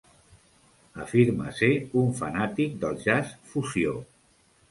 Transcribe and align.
Afirma 1.03 1.51
ser 1.59 1.69
un 2.03 2.09
"fanàtic 2.21 2.81
del 2.85 2.99
jazz 3.05 3.35
fusió". 3.53 3.93